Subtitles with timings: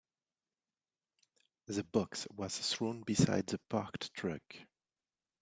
[1.67, 4.41] The box was thrown beside the parked truck.